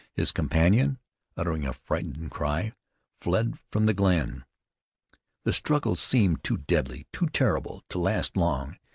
[0.15, 0.97] His companion,
[1.37, 2.73] uttering a frightened cry,
[3.19, 4.45] fled from the glen.
[5.43, 8.77] The struggle seemed too deadly, too terrible, to last long.